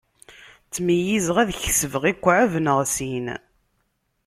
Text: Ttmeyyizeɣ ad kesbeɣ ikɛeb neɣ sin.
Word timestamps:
Ttmeyyizeɣ 0.67 1.37
ad 1.39 1.49
kesbeɣ 1.61 2.03
ikɛeb 2.11 2.51
neɣ 2.59 2.79
sin. 2.95 3.27